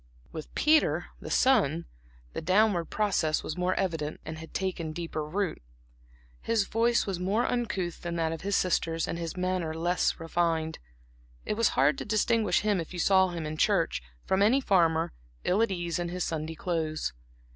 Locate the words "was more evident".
3.43-4.19